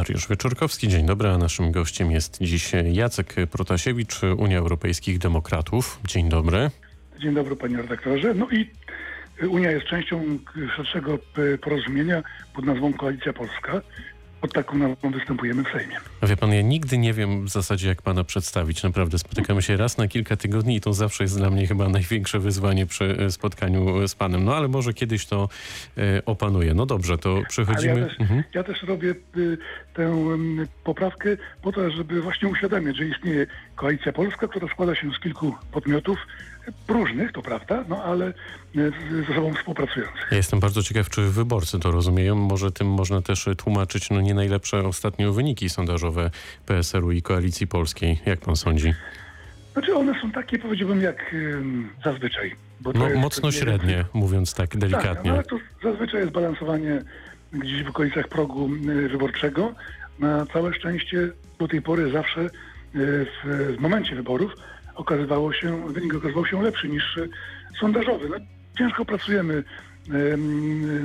Dariusz 0.00 0.28
Wieczorkowski, 0.28 0.88
dzień 0.88 1.06
dobry, 1.06 1.28
a 1.28 1.38
naszym 1.38 1.72
gościem 1.72 2.10
jest 2.10 2.38
dziś 2.40 2.72
Jacek 2.92 3.34
Protasiewicz, 3.50 4.20
Unia 4.36 4.58
Europejskich 4.58 5.18
Demokratów. 5.18 6.00
Dzień 6.06 6.28
dobry. 6.28 6.70
Dzień 7.18 7.34
dobry 7.34 7.56
panie 7.56 7.76
redaktorze. 7.76 8.34
No 8.34 8.48
i 8.50 8.70
Unia 9.48 9.70
jest 9.70 9.86
częścią 9.86 10.38
szerszego 10.76 11.18
porozumienia 11.62 12.22
pod 12.54 12.64
nazwą 12.64 12.92
Koalicja 12.92 13.32
Polska. 13.32 13.80
Pod 14.40 14.52
taką 14.52 14.78
nazwą 14.78 15.10
występujemy 15.10 15.64
w 15.64 15.68
Sejmie. 15.68 15.96
A 16.20 16.26
wie 16.26 16.36
pan, 16.36 16.52
ja 16.52 16.62
nigdy 16.62 16.98
nie 16.98 17.12
wiem 17.12 17.44
w 17.44 17.48
zasadzie, 17.48 17.88
jak 17.88 18.02
pana 18.02 18.24
przedstawić. 18.24 18.82
Naprawdę 18.82 19.18
spotykamy 19.18 19.62
się 19.62 19.76
raz 19.76 19.98
na 19.98 20.08
kilka 20.08 20.36
tygodni 20.36 20.76
i 20.76 20.80
to 20.80 20.92
zawsze 20.92 21.24
jest 21.24 21.38
dla 21.38 21.50
mnie 21.50 21.66
chyba 21.66 21.88
największe 21.88 22.38
wyzwanie 22.38 22.86
przy 22.86 23.16
spotkaniu 23.30 24.08
z 24.08 24.14
panem. 24.14 24.44
No 24.44 24.56
ale 24.56 24.68
może 24.68 24.94
kiedyś 24.94 25.26
to 25.26 25.48
e, 25.98 26.24
opanuję. 26.24 26.74
No 26.74 26.86
dobrze, 26.86 27.18
to 27.18 27.42
przechodzimy. 27.48 28.00
Ja 28.00 28.06
też, 28.06 28.20
mhm. 28.20 28.42
ja 28.54 28.64
też, 28.64 28.82
robię 28.82 29.14
y, 29.36 29.58
tę 29.94 30.12
poprawkę 30.84 31.36
po 31.62 31.72
to, 31.72 31.90
żeby 31.90 32.22
właśnie 32.22 32.48
uświadomić, 32.48 32.96
że 32.96 33.04
istnieje 33.04 33.46
Koalicja 33.76 34.12
Polska, 34.12 34.48
która 34.48 34.68
składa 34.68 34.94
się 34.94 35.10
z 35.10 35.20
kilku 35.20 35.54
podmiotów, 35.72 36.18
różnych, 36.88 37.32
to 37.32 37.42
prawda, 37.42 37.84
no 37.88 38.04
ale 38.04 38.26
e, 38.26 38.32
ze 39.28 39.34
sobą 39.34 39.54
współpracujących. 39.54 40.28
Ja 40.30 40.36
jestem 40.36 40.60
bardzo 40.60 40.82
ciekaw, 40.82 41.10
czy 41.10 41.22
wyborcy 41.22 41.78
to 41.78 41.90
rozumieją. 41.90 42.34
Może 42.34 42.72
tym 42.72 42.86
można 42.86 43.22
też 43.22 43.48
tłumaczyć 43.56 44.10
no, 44.10 44.20
nie 44.20 44.34
najlepsze 44.34 44.78
ostatnio 44.78 45.32
wyniki 45.32 45.68
sondażowe 45.68 46.30
PSL-u 46.66 47.12
i 47.12 47.22
Koalicji 47.22 47.66
Polskiej. 47.66 48.18
Jak 48.26 48.40
pan 48.40 48.56
sądzi? 48.56 48.94
Znaczy 49.72 49.94
one 49.94 50.20
są 50.20 50.30
takie, 50.30 50.58
powiedziałbym, 50.58 51.02
jak 51.02 51.34
zazwyczaj. 52.04 52.54
no 52.94 53.08
mocno 53.16 53.52
średnie, 53.52 54.04
mówiąc 54.12 54.54
tak 54.54 54.76
delikatnie. 54.76 55.12
Tak, 55.12 55.24
no, 55.24 55.32
ale 55.32 55.42
to 55.42 55.58
zazwyczaj 55.82 56.20
jest 56.20 56.32
balansowanie 56.32 57.02
gdzieś 57.52 57.82
w 57.84 57.88
okolicach 57.88 58.28
progu 58.28 58.70
wyborczego. 59.10 59.74
Na 60.18 60.46
całe 60.46 60.74
szczęście 60.74 61.28
do 61.58 61.68
tej 61.68 61.82
pory 61.82 62.10
zawsze 62.12 62.40
e, 62.40 62.48
w, 62.94 63.74
w 63.76 63.80
momencie 63.80 64.16
wyborów 64.16 64.52
okazywało 65.00 65.52
się, 65.52 65.92
wynik 65.92 66.14
okazywał 66.14 66.46
się 66.46 66.62
lepszy 66.62 66.88
niż 66.88 67.18
e, 67.18 67.26
sondażowy. 67.80 68.28
No, 68.28 68.36
ciężko 68.78 69.04
pracujemy 69.04 69.64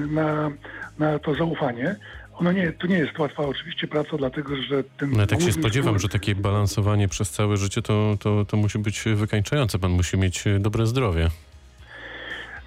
na, 0.09 0.51
na 0.99 1.19
to 1.19 1.35
zaufanie. 1.35 1.95
Ono 2.33 2.51
nie, 2.51 2.71
to 2.71 2.87
nie 2.87 2.97
jest 2.97 3.19
łatwa 3.19 3.43
oczywiście 3.43 3.87
praca, 3.87 4.17
dlatego 4.17 4.55
że 4.55 4.83
ten... 4.83 5.11
No 5.11 5.19
ja 5.19 5.27
tak 5.27 5.41
się 5.41 5.51
spodziewam, 5.51 5.99
że 5.99 6.09
takie 6.09 6.35
balansowanie 6.35 7.07
przez 7.07 7.31
całe 7.31 7.57
życie 7.57 7.81
to, 7.81 8.17
to, 8.19 8.45
to 8.45 8.57
musi 8.57 8.79
być 8.79 9.03
wykańczające. 9.15 9.79
Pan 9.79 9.91
musi 9.91 10.17
mieć 10.17 10.47
e, 10.47 10.59
dobre 10.59 10.87
zdrowie. 10.87 11.29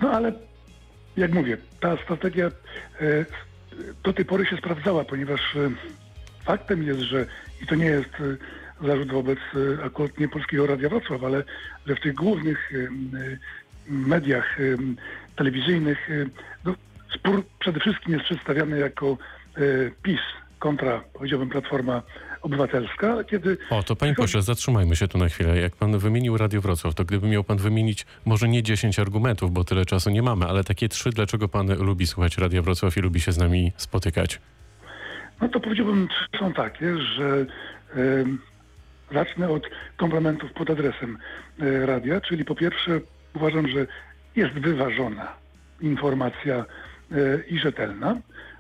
No 0.01 0.11
ale 0.11 0.33
jak 1.17 1.33
mówię, 1.33 1.57
ta 1.81 1.97
strategia 2.05 2.47
e, 2.47 2.51
do 4.05 4.13
tej 4.13 4.25
pory 4.25 4.47
się 4.47 4.57
sprawdzała, 4.57 5.05
ponieważ 5.05 5.41
faktem 6.45 6.83
jest, 6.83 7.01
że 7.01 7.27
i 7.63 7.67
to 7.67 7.75
nie 7.75 7.87
jest 7.87 8.11
zarzut 8.83 9.13
wobec 9.13 9.39
e, 9.39 9.85
akurat 9.85 10.19
nie 10.19 10.29
Polskiego 10.29 10.67
Radia 10.67 10.89
Wrocław, 10.89 11.25
ale 11.25 11.45
że 11.87 11.97
w 11.97 12.01
tych 12.01 12.15
głównych 12.15 12.73
e, 12.75 12.89
mediach 13.89 14.61
e, 14.61 14.65
telewizyjnych 15.37 16.09
no, 16.65 16.75
spór 17.15 17.45
przede 17.59 17.81
wszystkim 17.81 18.13
jest 18.13 18.25
przedstawiany 18.25 18.79
jako 18.79 19.19
PiS 20.03 20.21
kontra, 20.59 21.01
powiedziałbym, 21.13 21.49
Platforma 21.49 22.03
Obywatelska, 22.43 23.25
kiedy... 23.25 23.59
O, 23.71 23.83
to 23.83 23.97
panie 23.97 24.15
pośle, 24.15 24.43
zatrzymajmy 24.43 24.97
się 24.97 25.09
tu 25.09 25.19
na 25.19 25.29
chwilę. 25.29 25.61
Jak 25.61 25.77
pan 25.77 25.99
wymienił 25.99 26.37
Radio 26.37 26.61
Wrocław, 26.61 26.95
to 26.95 27.05
gdyby 27.05 27.29
miał 27.29 27.45
pan 27.45 27.59
wymienić 27.59 28.07
może 28.25 28.49
nie 28.49 28.63
10 28.63 28.99
argumentów, 28.99 29.53
bo 29.53 29.65
tyle 29.65 29.85
czasu 29.85 30.11
nie 30.11 30.23
mamy, 30.23 30.47
ale 30.47 30.65
takie 30.65 30.89
trzy, 30.89 31.11
dlaczego 31.11 31.49
pan 31.49 31.75
lubi 31.79 32.07
słuchać 32.07 32.39
Radia 32.39 32.63
Wrocław 32.63 32.97
i 32.97 33.01
lubi 33.01 33.21
się 33.21 33.33
z 33.33 33.39
nami 33.39 33.73
spotykać? 33.77 34.41
No 35.41 35.49
to 35.49 35.61
powiedziałbym, 35.61 36.09
są 36.39 36.53
takie, 36.53 36.99
że... 36.99 37.47
Zacznę 39.13 39.49
od 39.49 39.71
komplementów 39.97 40.53
pod 40.53 40.71
adresem 40.71 41.19
e, 41.61 41.87
radia, 41.87 42.21
czyli 42.21 42.45
po 42.45 42.55
pierwsze 42.55 43.01
uważam, 43.35 43.69
że 43.69 43.87
jest 44.37 44.55
wyważona 44.55 45.35
informacja 45.81 46.57
e, 46.57 46.65
i 47.49 47.59
rzetelna. 47.59 48.17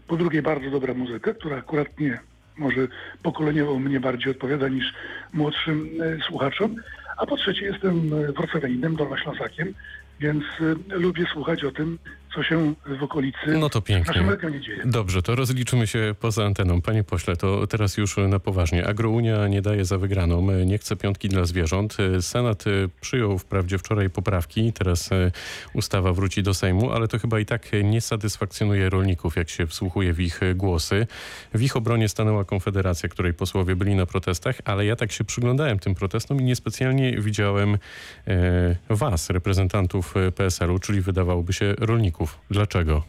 Po 0.06 0.16
drugie 0.16 0.42
bardzo 0.42 0.70
dobra 0.70 0.94
muzyka, 0.94 1.34
która 1.34 1.56
akurat 1.56 2.00
nie 2.00 2.18
może 2.56 2.88
pokoleniowo 3.22 3.78
mnie 3.78 4.00
bardziej 4.00 4.30
odpowiada 4.30 4.68
niż 4.68 4.94
młodszym 5.32 5.88
e, 6.00 6.22
słuchaczom. 6.22 6.76
A 7.16 7.26
po 7.26 7.36
trzecie 7.36 7.66
jestem 7.66 8.10
wrocławianinem, 8.32 8.96
dolnoślązakiem, 8.96 9.74
więc 10.20 10.44
lubię 10.88 11.26
słuchać 11.32 11.64
o 11.64 11.70
tym, 11.70 11.98
co 12.34 12.42
się 12.42 12.74
w 13.00 13.02
okolicy 13.02 13.38
no 13.46 13.70
to 13.70 13.80
pięknie. 13.82 14.22
regionie 14.22 14.60
dzieje. 14.60 14.82
Dobrze, 14.84 15.22
to 15.22 15.34
rozliczymy 15.34 15.86
się 15.86 16.14
poza 16.20 16.44
anteną. 16.44 16.80
Panie 16.80 17.04
pośle, 17.04 17.36
to 17.36 17.66
teraz 17.66 17.96
już 17.96 18.16
na 18.16 18.38
poważnie. 18.38 18.86
Agrounia 18.86 19.48
nie 19.48 19.62
daje 19.62 19.84
za 19.84 19.98
wygraną, 19.98 20.50
nie 20.66 20.78
chce 20.78 20.96
piątki 20.96 21.28
dla 21.28 21.44
zwierząt. 21.44 21.96
Senat 22.20 22.64
przyjął 23.00 23.38
wprawdzie 23.38 23.78
wczoraj 23.78 24.10
poprawki, 24.10 24.72
teraz 24.72 25.12
e, 25.12 25.30
ustawa 25.74 26.12
wróci 26.12 26.42
do 26.42 26.54
Sejmu, 26.54 26.90
ale 26.90 27.08
to 27.08 27.18
chyba 27.18 27.40
i 27.40 27.46
tak 27.46 27.68
nie 27.84 28.00
satysfakcjonuje 28.00 28.90
rolników, 28.90 29.36
jak 29.36 29.48
się 29.48 29.66
wsłuchuje 29.66 30.12
w 30.12 30.20
ich 30.20 30.40
głosy. 30.54 31.06
W 31.54 31.62
ich 31.62 31.76
obronie 31.76 32.08
stanęła 32.08 32.44
Konfederacja, 32.44 33.08
której 33.08 33.34
posłowie 33.34 33.76
byli 33.76 33.94
na 33.94 34.06
protestach, 34.06 34.56
ale 34.64 34.84
ja 34.86 34.96
tak 34.96 35.12
się 35.12 35.24
przyglądałem 35.24 35.78
tym 35.78 35.94
protestom 35.94 36.40
i 36.40 36.44
niespecjalnie 36.44 37.20
widziałem 37.20 37.78
e, 38.26 38.76
was, 38.90 39.30
reprezentantów 39.30 40.14
PSL-u, 40.36 40.78
czyli 40.78 41.00
wydawałoby 41.00 41.52
się 41.52 41.74
rolników. 41.78 42.17
Dlaczego? 42.50 43.02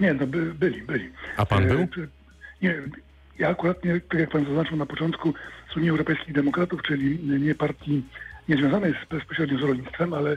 Nie, 0.00 0.14
no 0.14 0.26
by, 0.26 0.54
byli, 0.54 0.82
byli. 0.82 1.10
A 1.36 1.46
pan 1.46 1.68
był? 1.68 1.80
E, 1.80 1.86
nie, 2.62 2.74
ja 3.38 3.48
akurat, 3.48 3.84
nie, 3.84 4.00
tak 4.00 4.20
jak 4.20 4.30
pan 4.30 4.44
zaznaczył 4.44 4.76
na 4.76 4.86
początku, 4.86 5.34
z 5.72 5.76
Unii 5.76 5.90
Europejskich 5.90 6.34
Demokratów, 6.34 6.82
czyli 6.82 7.18
nie 7.40 7.54
partii 7.54 8.02
niezwiązanej 8.48 8.94
bezpośrednio 9.10 9.58
z 9.58 9.62
rolnictwem, 9.62 10.14
ale 10.14 10.32
e, 10.32 10.36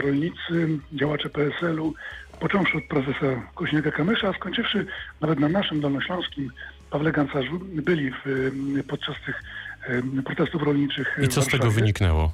rolnicy, 0.00 0.78
działacze 0.92 1.28
PSL-u, 1.28 1.94
począwszy 2.40 2.78
od 2.78 2.84
prezesa 2.84 3.50
Kośniaka 3.54 3.90
Kamysza, 3.90 4.28
a 4.28 4.32
skończywszy 4.32 4.86
nawet 5.20 5.40
na 5.40 5.48
naszym 5.48 5.80
dolnośląskim 5.80 6.50
Pawle 6.90 7.12
Gancarzu, 7.12 7.60
byli 7.60 8.10
w, 8.10 8.50
podczas 8.88 9.16
tych 9.26 9.42
e, 9.88 10.22
protestów 10.22 10.62
rolniczych. 10.62 11.18
I 11.22 11.28
co 11.28 11.42
z 11.42 11.48
tego 11.48 11.70
wyniknęło? 11.70 12.32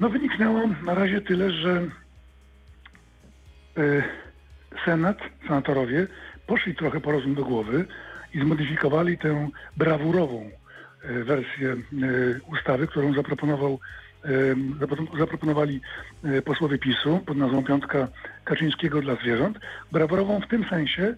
No 0.00 0.08
wyniknęło 0.08 0.60
na 0.84 0.94
razie 0.94 1.20
tyle, 1.20 1.50
że 1.50 1.82
Senat, 4.84 5.18
senatorowie 5.46 6.06
poszli 6.46 6.74
trochę 6.74 7.00
po 7.00 7.12
rozum 7.12 7.34
do 7.34 7.44
głowy 7.44 7.84
i 8.34 8.40
zmodyfikowali 8.40 9.18
tę 9.18 9.48
brawurową 9.76 10.50
e, 11.02 11.24
wersję 11.24 11.72
e, 11.72 11.76
ustawy, 12.52 12.86
którą 12.86 13.14
zaproponował, 13.14 13.80
zaproponowali 15.18 15.80
posłowie 16.44 16.78
PiSu 16.78 17.20
pod 17.26 17.36
nazwą 17.36 17.64
Piątka 17.64 18.08
Kaczyńskiego 18.44 19.00
dla 19.02 19.14
zwierząt. 19.16 19.58
Brawurową 19.92 20.40
w 20.40 20.48
tym 20.48 20.64
sensie, 20.64 21.14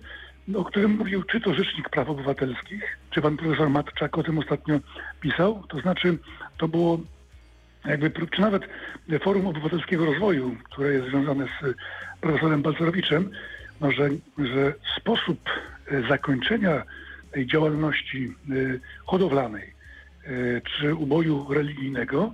o 0.55 0.65
którym 0.65 0.91
mówił 0.91 1.23
czy 1.23 1.41
to 1.41 1.55
Rzecznik 1.55 1.89
Praw 1.89 2.09
Obywatelskich, 2.09 2.99
czy 3.11 3.23
pan 3.23 3.37
profesor 3.37 3.71
Matczak 3.71 4.19
o 4.19 4.23
tym 4.23 4.39
ostatnio 4.39 4.81
pisał. 5.21 5.63
To 5.69 5.81
znaczy, 5.81 6.19
to 6.59 6.69
było 6.69 7.01
jakby, 7.85 8.27
czy 8.27 8.41
nawet 8.41 8.63
Forum 9.23 9.47
Obywatelskiego 9.47 10.07
Rozwoju, 10.07 10.57
które 10.65 10.93
jest 10.93 11.09
związane 11.09 11.47
z 11.47 11.75
profesorem 12.21 12.63
Balcerowiczem, 12.63 13.31
no, 13.81 13.93
że, 13.93 14.09
że 14.39 14.75
sposób 14.97 15.39
e, 15.87 16.09
zakończenia 16.09 16.83
tej 17.33 17.47
działalności 17.47 18.35
e, 18.51 18.55
hodowlanej 19.05 19.75
e, 20.25 20.31
czy 20.61 20.95
uboju 20.95 21.47
religijnego 21.51 22.33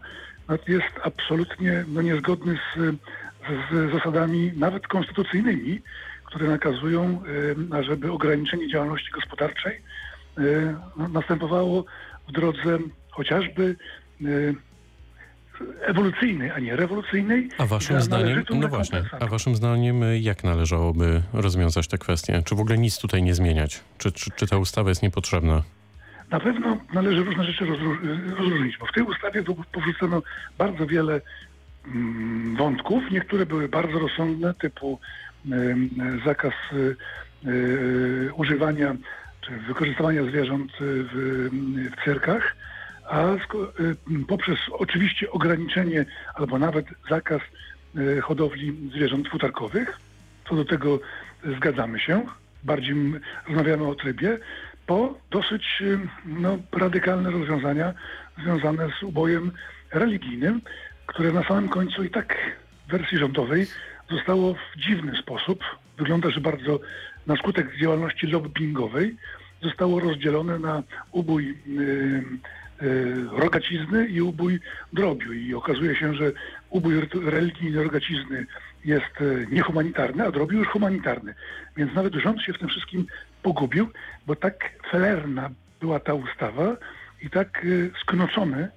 no, 0.48 0.58
jest 0.68 0.92
absolutnie 1.02 1.84
no, 1.88 2.02
niezgodny 2.02 2.58
z, 2.76 2.96
z 3.70 3.92
zasadami 3.92 4.52
nawet 4.56 4.86
konstytucyjnymi, 4.86 5.82
które 6.24 6.48
nakazują, 6.48 7.22
ażeby 7.70 8.12
ograniczenie 8.12 8.68
działalności 8.68 9.10
gospodarczej 9.10 9.80
no, 10.96 11.08
następowało 11.08 11.84
w 12.28 12.32
drodze 12.32 12.78
chociażby 13.10 13.76
ewolucyjnej, 15.80 16.50
a 16.50 16.58
nie 16.58 16.76
rewolucyjnej. 16.76 17.48
A 17.58 17.66
waszym 17.66 18.00
zdaniem, 18.00 18.44
no 18.50 18.68
właśnie, 18.68 19.02
a 19.20 19.26
waszym 19.26 19.54
zdaniem 19.54 20.00
jak 20.20 20.44
należałoby 20.44 21.22
rozwiązać 21.32 21.88
tę 21.88 21.98
kwestię? 21.98 22.42
Czy 22.44 22.54
w 22.54 22.60
ogóle 22.60 22.78
nic 22.78 22.98
tutaj 22.98 23.22
nie 23.22 23.34
zmieniać? 23.34 23.80
Czy, 23.98 24.12
czy, 24.12 24.30
czy 24.30 24.46
ta 24.46 24.58
ustawa 24.58 24.88
jest 24.88 25.02
niepotrzebna? 25.02 25.62
Na 26.30 26.40
pewno 26.40 26.78
należy 26.92 27.24
różne 27.24 27.44
rzeczy 27.44 27.66
rozróżnić, 28.36 28.78
bo 28.78 28.86
w 28.86 28.92
tej 28.92 29.02
ustawie 29.02 29.42
powrzucono 29.72 30.22
bardzo 30.58 30.86
wiele 30.86 31.20
mm, 31.86 32.56
wątków. 32.56 33.04
Niektóre 33.10 33.46
były 33.46 33.68
bardzo 33.68 33.98
rozsądne, 33.98 34.54
typu 34.54 35.00
zakaz 36.24 36.54
y, 36.72 36.96
y, 37.48 38.30
używania 38.34 38.96
czy 39.40 39.50
wykorzystywania 39.56 40.24
zwierząt 40.24 40.72
w, 40.80 41.48
w 41.92 42.04
cyrkach 42.04 42.56
a 43.08 43.34
y, 43.34 43.38
poprzez 44.28 44.58
oczywiście 44.72 45.30
ograniczenie 45.30 46.06
albo 46.34 46.58
nawet 46.58 46.86
zakaz 47.10 47.42
y, 47.96 48.20
hodowli 48.20 48.90
zwierząt 48.94 49.28
futarkowych. 49.28 49.98
Co 50.48 50.56
do 50.56 50.64
tego 50.64 51.00
zgadzamy 51.56 52.00
się. 52.00 52.22
Bardziej 52.64 52.94
rozmawiamy 53.48 53.86
o 53.88 53.94
trybie. 53.94 54.38
po 54.86 55.14
dosyć 55.30 55.64
y, 55.80 55.98
no, 56.26 56.58
radykalne 56.72 57.30
rozwiązania 57.30 57.94
związane 58.42 58.88
z 59.00 59.02
ubojem 59.02 59.52
religijnym, 59.92 60.60
które 61.06 61.32
na 61.32 61.44
samym 61.44 61.68
końcu 61.68 62.04
i 62.04 62.10
tak 62.10 62.36
w 62.88 62.90
wersji 62.90 63.18
rządowej 63.18 63.66
zostało 64.10 64.54
w 64.54 64.78
dziwny 64.78 65.16
sposób, 65.16 65.64
wygląda, 65.98 66.30
że 66.30 66.40
bardzo 66.40 66.80
na 67.26 67.36
skutek 67.36 67.76
działalności 67.80 68.26
lobbingowej, 68.26 69.16
zostało 69.62 70.00
rozdzielone 70.00 70.58
na 70.58 70.82
ubój 71.12 71.58
rogacizny 73.30 74.06
i 74.06 74.20
ubój 74.20 74.60
drobiu. 74.92 75.32
I 75.32 75.54
okazuje 75.54 75.96
się, 75.96 76.14
że 76.14 76.32
ubój 76.70 76.94
religijny 77.24 77.82
rogacizny 77.82 78.46
jest 78.84 79.20
y, 79.20 79.46
niehumanitarny, 79.50 80.26
a 80.26 80.30
drobiu 80.30 80.58
już 80.58 80.68
humanitarny. 80.68 81.34
Więc 81.76 81.94
nawet 81.94 82.14
rząd 82.14 82.42
się 82.42 82.52
w 82.52 82.58
tym 82.58 82.68
wszystkim 82.68 83.06
pogubił, 83.42 83.88
bo 84.26 84.36
tak 84.36 84.70
felerna 84.90 85.50
była 85.80 86.00
ta 86.00 86.14
ustawa 86.14 86.76
i 87.22 87.30
tak 87.30 87.64
y, 87.64 87.90
sknoczony 88.02 88.68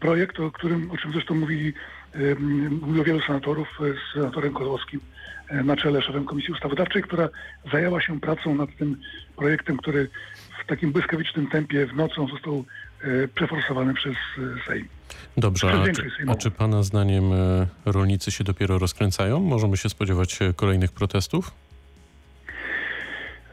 projekt, 0.00 0.40
o 0.40 0.50
którym, 0.50 0.90
o 0.90 0.96
czym 0.96 1.12
zresztą 1.12 1.34
mówili, 1.34 1.72
mówiło 2.80 3.04
wielu 3.04 3.20
senatorów 3.20 3.68
z 3.80 4.14
senatorem 4.14 4.52
Kozłowskim 4.52 5.00
na 5.50 5.76
czele 5.76 6.02
szefem 6.02 6.24
Komisji 6.24 6.52
Ustawodawczej, 6.52 7.02
która 7.02 7.28
zajęła 7.72 8.00
się 8.00 8.20
pracą 8.20 8.54
nad 8.54 8.76
tym 8.76 9.00
projektem, 9.36 9.76
który 9.76 10.08
w 10.64 10.66
takim 10.66 10.92
błyskawicznym 10.92 11.46
tempie 11.46 11.86
w 11.86 11.96
nocą 11.96 12.28
został 12.28 12.64
przeforsowany 13.34 13.94
przez 13.94 14.14
Sejm. 14.66 14.88
Dobrze, 15.36 15.72
a 15.72 15.92
czy, 15.92 16.10
a 16.28 16.34
czy 16.34 16.50
Pana 16.50 16.82
zdaniem 16.82 17.24
rolnicy 17.84 18.30
się 18.30 18.44
dopiero 18.44 18.78
rozkręcają? 18.78 19.40
Możemy 19.40 19.76
się 19.76 19.88
spodziewać 19.88 20.38
kolejnych 20.56 20.92
protestów? 20.92 21.52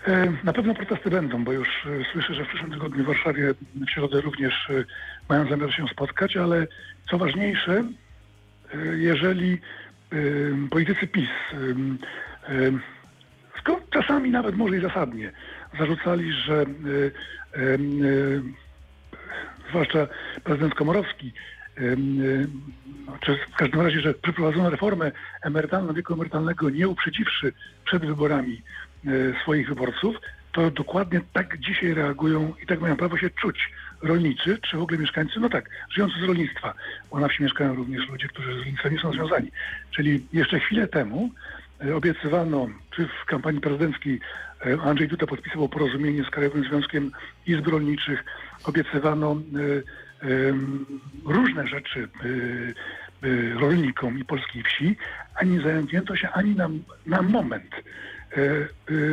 E, 0.07 0.33
na 0.43 0.53
pewno 0.53 0.73
protesty 0.73 1.09
będą, 1.09 1.43
bo 1.43 1.51
już 1.51 1.67
e, 1.67 1.89
słyszę, 2.11 2.33
że 2.33 2.45
w 2.45 2.47
przyszłym 2.47 2.71
tygodniu 2.71 3.03
w 3.03 3.07
Warszawie 3.07 3.53
w 3.75 3.89
środę 3.89 4.21
również 4.21 4.69
e, 4.69 4.83
mają 5.29 5.49
zamiar 5.49 5.73
się 5.73 5.87
spotkać, 5.87 6.37
ale 6.37 6.67
co 7.09 7.17
ważniejsze, 7.17 7.83
jeżeli 8.93 9.59
politycy 10.69 11.07
PiS 11.07 11.29
czasami 13.89 14.31
nawet 14.31 14.55
może 14.55 14.77
i 14.77 14.81
zasadnie 14.81 15.31
zarzucali, 15.79 16.33
że 16.33 16.65
zwłaszcza 19.73 20.07
prezydent 20.43 20.75
Komorowski, 20.75 21.31
czy 23.21 23.37
w 23.53 23.55
każdym 23.55 23.81
razie, 23.81 24.01
że 24.01 24.13
przeprowadzono 24.13 24.69
reformę 24.69 25.11
emerytalną, 25.41 25.93
wieku 25.93 26.13
emerytalnego 26.13 26.69
nie 26.69 26.87
uprzedziwszy 26.87 27.53
przed 27.85 28.05
wyborami 28.05 28.61
E, 29.07 29.41
swoich 29.41 29.69
wyborców, 29.69 30.15
to 30.51 30.71
dokładnie 30.71 31.21
tak 31.33 31.57
dzisiaj 31.57 31.93
reagują 31.93 32.53
i 32.63 32.65
tak 32.65 32.81
mają 32.81 32.95
prawo 32.95 33.17
się 33.17 33.29
czuć 33.29 33.71
rolnicy, 34.01 34.57
czy 34.61 34.77
w 34.77 34.81
ogóle 34.81 34.99
mieszkańcy, 34.99 35.39
no 35.39 35.49
tak, 35.49 35.69
żyjący 35.89 36.19
z 36.19 36.23
rolnictwa, 36.23 36.73
bo 37.11 37.19
na 37.19 37.27
wsi 37.27 37.43
mieszkają 37.43 37.75
również 37.75 38.09
ludzie, 38.09 38.27
którzy 38.27 38.53
z 38.53 38.57
rolnictwem 38.57 38.93
nie 38.93 38.99
są 38.99 39.11
związani. 39.11 39.51
Czyli 39.91 40.25
jeszcze 40.33 40.59
chwilę 40.59 40.87
temu 40.87 41.29
obiecywano, 41.95 42.67
czy 42.95 43.07
w 43.07 43.25
kampanii 43.25 43.61
prezydenckiej 43.61 44.19
e, 44.65 44.81
Andrzej 44.81 45.07
Duda 45.07 45.27
podpisywał 45.27 45.69
porozumienie 45.69 46.23
z 46.23 46.29
Krajowym 46.29 46.63
Związkiem 46.63 47.11
Izb 47.47 47.67
Rolniczych, 47.67 48.23
obiecywano 48.63 49.35
różne 51.25 51.67
rzeczy 51.67 52.07
rolnikom 53.55 54.19
i 54.19 54.25
polskiej 54.25 54.63
wsi, 54.63 54.95
a 55.35 55.43
nie 55.43 55.61
zajęto 55.61 56.15
się 56.15 56.29
ani 56.29 56.55
na, 56.55 56.69
na 57.05 57.21
moment 57.21 57.75
E, 58.37 58.67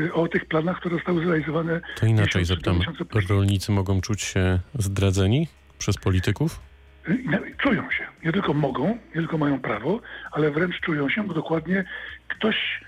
e, 0.06 0.12
o 0.12 0.28
tych 0.28 0.44
planach, 0.44 0.80
które 0.80 0.96
zostały 0.96 1.24
zrealizowane. 1.24 1.80
To 1.96 2.06
inaczej 2.06 2.44
zapytam, 2.44 2.80
rolnicy 3.28 3.72
mogą 3.72 4.00
czuć 4.00 4.22
się 4.22 4.60
zdradzeni 4.78 5.48
przez 5.78 5.96
polityków? 5.96 6.60
E, 7.08 7.56
czują 7.58 7.90
się. 7.90 8.06
Nie 8.24 8.32
tylko 8.32 8.54
mogą, 8.54 8.88
nie 8.88 9.14
tylko 9.14 9.38
mają 9.38 9.60
prawo, 9.60 10.00
ale 10.32 10.50
wręcz 10.50 10.80
czują 10.80 11.08
się, 11.08 11.26
bo 11.26 11.34
dokładnie 11.34 11.84
ktoś 12.28 12.84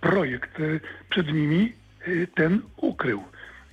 projekt 0.00 0.58
przed 1.10 1.32
nimi 1.32 1.72
ten 2.34 2.62
ukrył. 2.76 3.24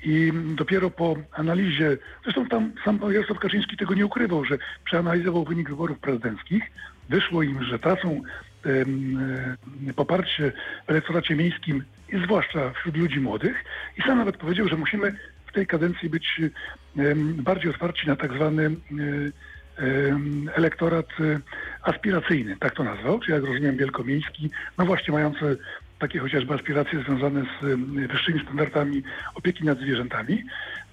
I 0.04 0.31
dopiero 0.56 0.90
po 0.90 1.16
analizie, 1.31 1.98
zresztą 2.24 2.45
tam 2.45 2.72
sam 2.86 3.00
Jarosław 3.10 3.40
Kaczyński 3.40 3.78
tego 3.78 3.94
nie 3.94 4.06
ukrywał, 4.06 4.45
że 4.45 4.57
przeanalizował 4.86 5.44
wynik 5.44 5.69
wyborów 5.69 6.00
prezydenckich, 6.00 6.63
wyszło 7.10 7.44
im, 7.44 7.63
że 7.63 7.80
tracą 7.80 8.22
poparcie 9.95 10.51
w 10.88 10.90
elektoracie 10.90 11.36
miejskim 11.36 11.84
zwłaszcza 12.24 12.72
wśród 12.74 12.98
ludzi 12.98 13.19
młodych. 13.19 13.63
I 13.98 14.01
sam 14.01 14.18
nawet 14.18 14.38
powiedział, 14.38 14.68
że 14.68 14.78
musimy 14.78 15.16
w 15.48 15.51
tej 15.51 15.68
kadencji 15.68 16.10
być 16.10 16.42
bardziej 17.36 17.72
otwarci 17.72 18.07
na 18.07 18.16
tak 18.16 18.34
zwany 18.34 18.72
elektorat 20.55 21.07
e, 21.19 21.39
aspiracyjny, 21.81 22.57
tak 22.59 22.75
to 22.75 22.83
nazwał, 22.83 23.19
czy 23.19 23.31
jak 23.31 23.43
rozumiem 23.43 23.77
wielkomiejski, 23.77 24.49
no 24.77 24.85
właśnie 24.85 25.13
mający 25.13 25.57
takie 25.99 26.19
chociażby 26.19 26.53
aspiracje 26.53 27.03
związane 27.03 27.43
z 27.61 27.79
wyższymi 28.11 28.39
standardami 28.39 29.03
opieki 29.35 29.65
nad 29.65 29.79
zwierzętami. 29.79 30.43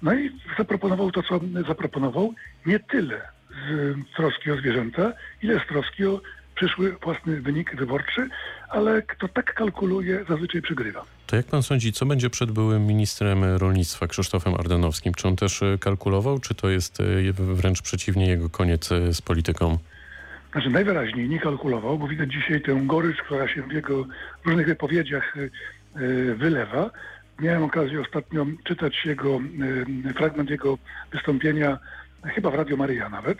No 0.01 0.13
i 0.13 0.31
zaproponował 0.57 1.11
to, 1.11 1.23
co 1.23 1.39
zaproponował, 1.67 2.33
nie 2.65 2.79
tyle 2.79 3.21
z 3.69 3.95
troski 4.15 4.51
o 4.51 4.57
zwierzęta, 4.57 5.13
ile 5.41 5.59
z 5.59 5.67
troski 5.67 6.05
o 6.05 6.21
przyszły 6.55 6.91
własny 6.91 7.41
wynik 7.41 7.75
wyborczy, 7.75 8.29
ale 8.69 9.01
kto 9.01 9.27
tak 9.27 9.53
kalkuluje, 9.53 10.25
zazwyczaj 10.29 10.61
przegrywa. 10.61 11.05
To 11.27 11.35
jak 11.35 11.45
pan 11.45 11.63
sądzi, 11.63 11.93
co 11.93 12.05
będzie 12.05 12.29
przed 12.29 12.51
byłym 12.51 12.87
ministrem 12.87 13.43
rolnictwa 13.43 14.07
Krzysztofem 14.07 14.53
Ardanowskim? 14.53 15.13
Czy 15.13 15.27
on 15.27 15.35
też 15.35 15.63
e, 15.63 15.77
kalkulował, 15.77 16.39
czy 16.39 16.55
to 16.55 16.69
jest 16.69 16.99
e, 16.99 17.03
wręcz 17.33 17.81
przeciwnie 17.81 18.27
jego 18.27 18.49
koniec 18.49 18.91
e, 18.91 19.13
z 19.13 19.21
polityką? 19.21 19.77
Znaczy 20.51 20.69
najwyraźniej 20.69 21.29
nie 21.29 21.39
kalkulował, 21.39 21.97
bo 21.99 22.07
widać 22.07 22.31
dzisiaj 22.31 22.61
tę 22.61 22.81
gorycz, 22.83 23.17
która 23.21 23.47
się 23.47 23.61
w 23.63 23.71
jego 23.71 24.05
różnych 24.45 24.67
wypowiedziach 24.67 25.35
wylewa. 26.35 26.91
Miałem 27.39 27.63
okazję 27.63 28.01
ostatnio 28.01 28.45
czytać 28.63 29.05
jego 29.05 29.39
fragment 30.15 30.49
jego 30.49 30.77
wystąpienia, 31.11 31.79
chyba 32.23 32.51
w 32.51 32.53
Radio 32.53 32.77
Maryja 32.77 33.09
nawet, 33.09 33.37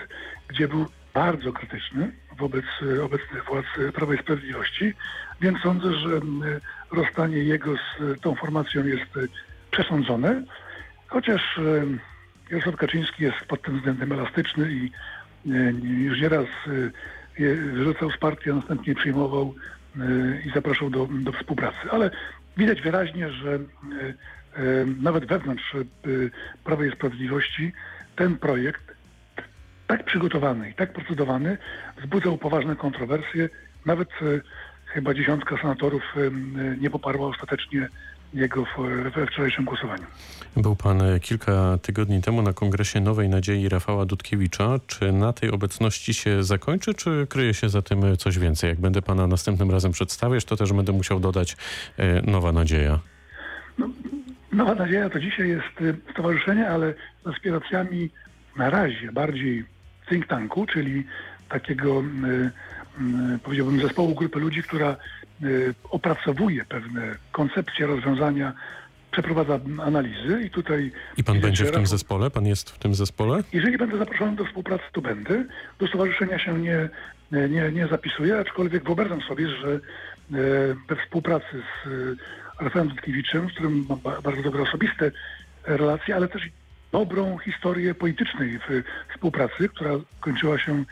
gdzie 0.48 0.68
był 0.68 0.86
bardzo 1.14 1.54
krytyczny 1.54 2.12
wobec 2.38 2.66
e, 2.82 3.04
obecnych 3.04 3.46
władz 3.46 3.66
e, 3.80 3.92
Prawa 3.92 4.14
i 4.14 4.18
Sprawiedliwości, 4.18 4.94
więc 5.42 5.60
sądzę, 5.60 5.94
że 5.94 6.20
rozstanie 6.92 7.38
jego 7.38 7.76
z 7.76 8.22
tą 8.22 8.36
formacją 8.36 8.86
jest 8.86 9.18
e, 9.18 9.20
przesądzone, 9.72 10.44
chociaż 11.08 11.60
Jarosław 12.50 12.76
Kaczyński 12.76 13.24
jest 13.24 13.38
pod 13.48 13.62
tym 13.62 13.78
względem 13.78 14.12
elastyczny 14.12 14.72
i 14.72 14.92
już 15.84 16.22
nieraz 16.22 16.46
wyrzucał 17.74 18.12
z 18.12 18.18
partii, 18.18 18.52
a 18.52 18.56
następnie 18.56 18.96
przyjmował 18.96 19.56
i 20.46 20.52
zapraszał 20.56 20.90
do, 20.90 21.08
do 21.12 21.32
współpracy. 21.32 21.92
Ale 21.92 22.12
widać 22.58 22.82
wyraźnie, 22.82 23.32
że 23.32 23.60
nawet 25.02 25.26
wewnątrz 25.26 25.76
Prawa 26.64 26.86
i 26.86 26.92
Sprawiedliwości 26.92 27.74
ten 28.16 28.38
projekt 28.38 28.96
tak 29.92 30.06
przygotowany 30.06 30.70
i 30.70 30.74
tak 30.74 30.94
procedowany 30.94 31.58
wzbudzał 32.02 32.38
poważne 32.38 32.76
kontrowersje. 32.76 33.50
Nawet 33.86 34.10
e, 34.10 34.42
chyba 34.86 35.14
dziesiątka 35.14 35.58
senatorów 35.62 36.04
e, 36.18 36.78
nie 36.78 36.90
poparła 36.90 37.28
ostatecznie 37.28 37.88
jego 38.34 38.66
we 39.16 39.28
wczorajszym 39.28 39.66
głosowaniu. 39.66 40.04
Był 40.58 40.76
pan 40.76 41.02
e, 41.02 41.20
kilka 41.20 41.78
tygodni 41.82 42.22
temu 42.22 42.42
na 42.42 42.54
kongresie 42.54 43.02
Nowej 43.02 43.30
Nadziei 43.30 43.70
Rafała 43.70 44.06
Dudkiewicza. 44.06 44.80
Czy 44.88 45.12
na 45.12 45.34
tej 45.34 45.52
obecności 45.52 46.14
się 46.14 46.44
zakończy, 46.44 46.94
czy 46.94 47.28
kryje 47.30 47.54
się 47.54 47.70
za 47.70 47.82
tym 47.82 48.18
coś 48.18 48.40
więcej? 48.40 48.70
Jak 48.70 48.80
będę 48.80 49.02
pana 49.02 49.28
następnym 49.28 49.72
razem 49.72 49.92
przedstawiać, 49.92 50.46
to 50.46 50.58
też 50.58 50.74
będę 50.74 50.92
musiał 50.92 51.20
dodać 51.20 51.58
Nowa 52.28 52.52
Nadzieja. 52.52 53.00
No, 53.78 53.90
Nowa 54.52 54.76
Nadzieja 54.76 55.10
to 55.10 55.20
dzisiaj 55.20 55.50
jest 55.50 56.02
stowarzyszenie, 56.12 56.70
ale 56.70 56.94
z 57.24 57.28
aspiracjami 57.28 58.10
na 58.56 58.70
razie 58.70 59.12
bardziej 59.12 59.66
think 60.10 60.28
tanku, 60.28 60.66
czyli 60.66 61.04
takiego, 61.50 62.04
y, 63.36 63.40
powiedziałbym, 63.44 63.82
zespołu 63.82 64.16
grupy 64.16 64.40
ludzi, 64.40 64.64
która 64.64 64.96
y, 65.44 65.74
opracowuje 65.90 66.66
pewne 66.66 67.16
koncepcje, 67.32 67.88
rozwiązania, 67.88 68.54
przeprowadza 69.12 69.60
analizy 69.84 70.42
i 70.46 70.50
tutaj... 70.50 70.92
I 71.18 71.24
pan 71.24 71.40
będzie 71.40 71.66
w 71.66 71.72
tym 71.72 71.88
zespole? 71.88 72.30
Pan 72.30 72.46
jest 72.46 72.70
w 72.70 72.80
tym 72.80 72.96
zespole? 72.96 73.44
Jeżeli 73.54 73.78
będę 73.78 73.98
zaproszony 73.98 74.36
do 74.36 74.46
współpracy, 74.46 74.84
to 74.94 75.02
będę. 75.02 75.46
Do 75.80 75.88
stowarzyszenia 75.88 76.40
się 76.40 76.60
nie, 76.60 76.90
nie, 77.32 77.72
nie 77.72 77.88
zapisuję, 77.88 78.38
aczkolwiek 78.38 78.84
wyobrażam 78.84 79.22
sobie, 79.22 79.48
że 79.50 79.80
we 80.90 80.96
współpracy 80.96 81.64
z 81.86 81.90
Rafałem 82.60 82.88
Dutkiewiczem, 82.88 83.50
z 83.50 83.52
którym 83.52 83.86
mam 83.90 84.00
bardzo 84.24 84.42
dobre 84.42 84.64
osobiste 84.64 85.12
relacje, 85.64 86.16
ale 86.16 86.28
też 86.28 86.42
dobrą 86.92 87.38
historię 87.38 87.96
politycznej 87.96 88.60
w 88.60 88.84
współpracy, 89.14 89.70
która 89.70 89.92
kończyła 90.20 90.60
się 90.60 90.84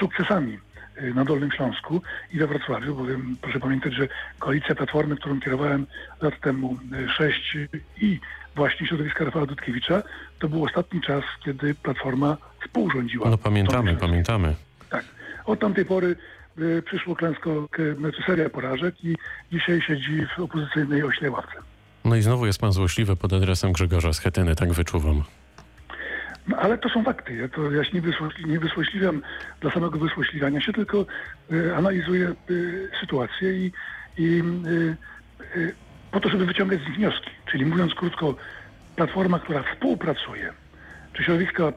sukcesami 0.00 0.58
y, 1.02 1.14
na 1.14 1.24
Dolnym 1.24 1.52
Śląsku 1.52 2.02
i 2.32 2.38
we 2.38 2.46
Wrocławiu, 2.46 2.94
bowiem 2.94 3.36
proszę 3.42 3.60
pamiętać, 3.60 3.94
że 3.94 4.08
koalicja 4.38 4.74
Platformy, 4.74 5.16
którą 5.16 5.40
kierowałem 5.40 5.86
lat 6.22 6.40
temu 6.40 6.78
y, 6.92 7.08
sześć 7.08 7.56
i 8.00 8.20
właśnie 8.56 8.86
środowiska 8.86 9.24
Rafała 9.24 9.46
Dudkiewicza, 9.46 10.02
to 10.38 10.48
był 10.48 10.64
ostatni 10.64 11.00
czas, 11.00 11.24
kiedy 11.44 11.74
Platforma 11.74 12.36
współrządziła. 12.64 13.30
No 13.30 13.38
pamiętamy, 13.38 13.96
pamiętamy. 13.96 14.54
Tak. 14.90 15.04
Od 15.46 15.60
tamtej 15.60 15.84
pory 15.84 16.16
przyszło 16.84 17.16
klęsko, 17.16 17.68
seria 18.26 18.50
porażek 18.50 19.04
i 19.04 19.16
dzisiaj 19.52 19.82
siedzi 19.82 20.26
w 20.36 20.40
opozycyjnej 20.40 21.02
ośle 21.02 21.30
ławce. 21.30 21.73
No 22.04 22.16
i 22.16 22.22
znowu 22.22 22.46
jest 22.46 22.60
pan 22.60 22.72
złośliwy 22.72 23.16
pod 23.16 23.32
adresem 23.32 23.72
Grzegorza 23.72 24.12
Schetyny, 24.12 24.56
tak 24.56 24.72
wyczuwam. 24.72 25.22
No, 26.48 26.56
ale 26.56 26.78
to 26.78 26.88
są 26.88 27.04
fakty. 27.04 27.34
Ja, 27.34 27.48
to, 27.48 27.70
ja 27.70 27.84
się 27.84 27.90
nie, 27.94 28.00
wysłośli, 28.00 28.46
nie 28.46 28.60
wysłośliwiam 28.60 29.22
dla 29.60 29.70
samego 29.70 29.98
wysłośliwiania 29.98 30.60
się, 30.60 30.72
tylko 30.72 31.06
y, 31.52 31.76
analizuję 31.76 32.34
y, 32.50 32.90
sytuację 33.00 33.52
i, 33.52 33.72
i 34.18 34.42
y, 34.66 34.96
y, 35.56 35.74
po 36.10 36.20
to, 36.20 36.28
żeby 36.28 36.46
wyciągać 36.46 36.80
z 36.80 36.86
nich 36.86 36.96
wnioski. 36.96 37.30
Czyli 37.50 37.66
mówiąc 37.66 37.94
krótko, 37.94 38.34
platforma, 38.96 39.38
która 39.38 39.62
współpracuje, 39.62 40.52
czy 41.12 41.24
środowiska 41.24 41.68
y, 41.68 41.72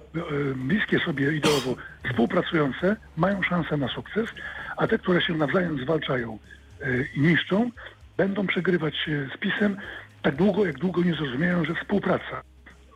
bliskie 0.55 1.00
sobie 1.00 1.36
ideowo 1.36 1.75
współpracujące 2.10 2.96
mają 3.17 3.43
szansę 3.43 3.77
na 3.77 3.88
sukces, 3.88 4.29
a 4.77 4.88
te, 4.88 4.98
które 4.98 5.22
się 5.22 5.34
nawzajem 5.34 5.84
zwalczają 5.84 6.39
y, 6.81 7.07
i 7.15 7.19
niszczą, 7.19 7.72
będą 8.17 8.48
przegrywać 8.48 9.10
z 9.36 9.38
PiSem 9.38 9.77
tak 10.21 10.36
długo, 10.36 10.65
jak 10.65 10.77
długo 10.77 11.01
nie 11.01 11.13
zrozumieją, 11.13 11.65
że 11.65 11.75
współpraca 11.75 12.43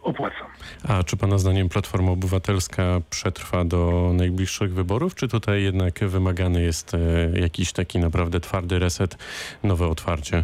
opłaca. 0.02 0.46
A 0.88 1.04
czy 1.04 1.18
pana 1.18 1.38
zdaniem 1.38 1.70
Platforma 1.70 2.12
Obywatelska 2.12 2.84
przetrwa 3.10 3.66
do 3.66 4.12
najbliższych 4.14 4.74
wyborów, 4.74 5.16
czy 5.16 5.28
tutaj 5.28 5.64
jednak 5.64 6.00
wymagany 6.00 6.62
jest 6.62 6.94
e, 6.94 7.00
jakiś 7.40 7.74
taki 7.74 8.00
naprawdę 8.00 8.40
twardy 8.40 8.80
reset, 8.80 9.18
nowe 9.64 9.88
otwarcie? 9.88 10.44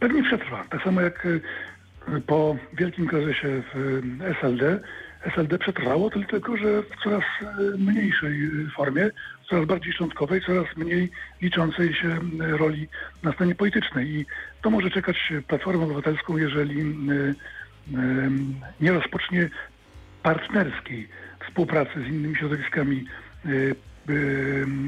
Pewnie 0.00 0.22
przetrwa. 0.22 0.64
Tak 0.70 0.82
samo 0.82 1.00
jak 1.00 1.26
y, 1.26 1.40
po 2.26 2.56
wielkim 2.72 3.06
kryzysie 3.06 3.62
w 3.74 3.76
y, 3.76 4.02
SLD. 4.40 4.80
SLD 5.24 5.58
przetrwało, 5.58 6.10
tylko, 6.10 6.56
że 6.56 6.82
w 6.82 7.02
coraz 7.04 7.24
y, 7.42 7.78
mniejszej 7.78 8.44
y, 8.44 8.70
formie, 8.76 9.10
coraz 9.50 9.66
bardziej 9.66 9.92
szczątkowej, 9.92 10.40
coraz 10.40 10.76
mniej 10.76 11.10
liczącej 11.42 11.94
się 11.94 12.08
y, 12.08 12.56
roli 12.56 12.88
na 13.22 13.32
scenie 13.32 13.54
politycznej. 13.54 14.08
I 14.08 14.26
to 14.62 14.70
może 14.70 14.90
czekać 14.90 15.32
Platformę 15.48 15.84
Obywatelską, 15.84 16.36
jeżeli 16.36 16.94
nie 18.80 18.92
rozpocznie 18.92 19.50
partnerskiej 20.22 21.08
współpracy 21.46 22.02
z 22.02 22.06
innymi 22.06 22.36
środowiskami 22.36 23.04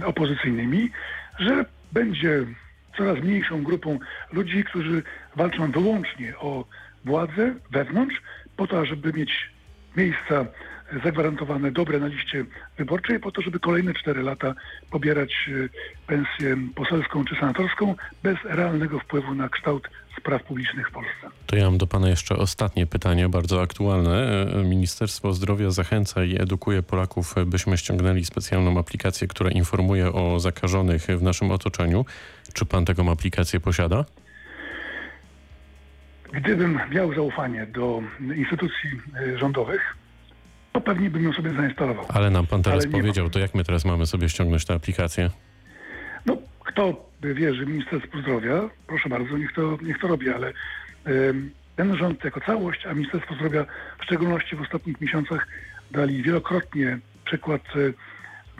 opozycyjnymi, 0.04 0.90
że 1.38 1.64
będzie 1.92 2.44
coraz 2.96 3.18
mniejszą 3.18 3.62
grupą 3.62 3.98
ludzi, 4.32 4.64
którzy 4.64 5.02
walczą 5.36 5.70
wyłącznie 5.70 6.38
o 6.38 6.64
władzę 7.04 7.54
wewnątrz, 7.70 8.22
po 8.56 8.66
to, 8.66 8.84
żeby 8.84 9.12
mieć 9.12 9.50
miejsca 9.96 10.46
zagwarantowane 11.04 11.72
dobre 11.72 11.98
na 11.98 12.06
liście 12.06 12.44
wyborczej, 12.78 13.20
po 13.20 13.32
to, 13.32 13.42
żeby 13.42 13.60
kolejne 13.60 13.94
cztery 13.94 14.22
lata 14.22 14.54
pobierać 14.90 15.32
y, 15.48 15.68
pensję 16.06 16.56
poselską 16.74 17.24
czy 17.24 17.34
senatorską 17.34 17.94
bez 18.22 18.36
realnego 18.44 18.98
wpływu 18.98 19.34
na 19.34 19.48
kształt 19.48 19.88
spraw 20.18 20.42
publicznych 20.42 20.88
w 20.88 20.92
Polsce. 20.92 21.30
To 21.46 21.56
ja 21.56 21.64
mam 21.64 21.78
do 21.78 21.86
pana 21.86 22.08
jeszcze 22.08 22.36
ostatnie 22.36 22.86
pytanie, 22.86 23.28
bardzo 23.28 23.62
aktualne. 23.62 24.46
E, 24.54 24.64
Ministerstwo 24.64 25.32
Zdrowia 25.32 25.70
zachęca 25.70 26.24
i 26.24 26.42
edukuje 26.42 26.82
Polaków, 26.82 27.38
e, 27.38 27.44
byśmy 27.44 27.78
ściągnęli 27.78 28.24
specjalną 28.24 28.78
aplikację, 28.78 29.28
która 29.28 29.50
informuje 29.50 30.12
o 30.12 30.40
zakażonych 30.40 31.02
w 31.02 31.22
naszym 31.22 31.50
otoczeniu. 31.50 32.04
Czy 32.52 32.66
pan 32.66 32.84
taką 32.84 33.10
aplikację 33.10 33.60
posiada? 33.60 34.04
Gdybym 36.32 36.80
miał 36.90 37.14
zaufanie 37.14 37.66
do 37.66 38.02
instytucji 38.36 38.90
y, 39.26 39.38
rządowych, 39.38 39.96
to 40.72 40.80
pewnie 40.80 41.10
bym 41.10 41.24
ją 41.24 41.32
sobie 41.32 41.50
zainstalował. 41.50 42.04
Ale 42.08 42.30
nam 42.30 42.46
pan 42.46 42.62
teraz 42.62 42.86
powiedział, 42.86 43.30
to 43.30 43.38
jak 43.38 43.54
my 43.54 43.64
teraz 43.64 43.84
mamy 43.84 44.06
sobie 44.06 44.28
ściągnąć 44.28 44.64
tę 44.64 44.74
aplikację? 44.74 45.30
No, 46.26 46.36
kto 46.64 47.10
wierzy 47.22 47.66
Ministerstwu 47.66 48.20
Zdrowia, 48.20 48.70
proszę 48.86 49.08
bardzo, 49.08 49.38
niech 49.38 49.52
to, 49.52 49.78
niech 49.82 49.98
to 49.98 50.08
robi, 50.08 50.30
ale 50.30 50.52
ten 51.76 51.96
rząd 51.96 52.24
jako 52.24 52.40
całość, 52.40 52.86
a 52.86 52.94
Ministerstwo 52.94 53.34
Zdrowia 53.34 53.66
w 53.98 54.04
szczególności 54.04 54.56
w 54.56 54.60
ostatnich 54.60 55.00
miesiącach 55.00 55.46
dali 55.90 56.22
wielokrotnie 56.22 56.98
przykład 57.24 57.62
e, 57.76 57.92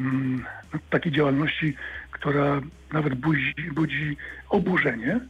mm, 0.00 0.44
takiej 0.90 1.12
działalności, 1.12 1.76
która 2.10 2.60
nawet 2.92 3.14
budzi, 3.14 3.54
budzi 3.72 4.16
oburzenie, 4.48 5.12
e, 5.12 5.20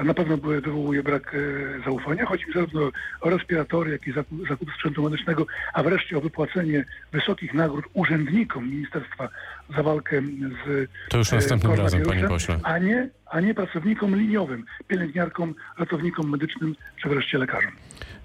a 0.00 0.04
na 0.04 0.14
pewno 0.14 0.36
wywołuje 0.36 1.02
brak 1.02 1.34
e, 1.34 1.84
zaufania. 1.84 2.26
Chodzi 2.26 2.46
mi 2.46 2.52
zarówno 2.52 2.90
o 3.20 3.30
respiratory, 3.30 3.90
jak 3.90 4.06
i 4.06 4.12
zakup, 4.12 4.48
zakup 4.48 4.70
sprzętu 4.74 5.02
medycznego, 5.02 5.46
a 5.74 5.82
wreszcie 5.82 6.18
o 6.18 6.20
wypłacenie 6.20 6.84
wysokich 7.12 7.54
nagród 7.54 7.84
urzędnikom 7.92 8.70
ministerstwa 8.70 9.28
za 9.76 9.82
walkę 9.82 10.22
z 10.66 10.90
To 11.08 11.18
już 11.18 11.32
e, 11.32 11.36
następnym 11.36 11.74
razem, 11.74 12.02
panie 12.02 12.28
pośle. 12.28 12.60
A 12.62 12.78
nie, 12.78 13.08
a 13.26 13.40
nie 13.40 13.54
pracownikom 13.54 14.16
liniowym, 14.16 14.64
pielęgniarkom, 14.88 15.54
ratownikom 15.78 16.30
medycznym 16.30 16.76
czy 17.02 17.08
wreszcie 17.08 17.38
lekarzom. 17.38 17.72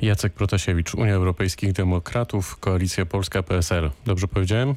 Jacek 0.01 0.33
Protasiewicz, 0.33 0.95
Unia 0.95 1.13
Europejskich 1.13 1.73
Demokratów, 1.73 2.59
Koalicja 2.59 3.05
Polska 3.05 3.43
PSL. 3.43 3.91
Dobrze 4.05 4.27
powiedziałem? 4.27 4.75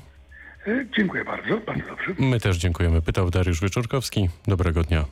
E, 0.67 0.87
Dziękuję 0.97 1.25
bardzo, 1.25 1.57
bardzo 1.67 1.87
dobrze. 1.87 2.15
My 2.19 2.41
też 2.41 2.57
dziękujemy. 2.57 3.03
Pytał 3.03 3.31
Dariusz 3.31 3.61
Wieczorkowski. 3.61 4.29
Dobrego 4.47 4.83
dnia. 4.83 5.05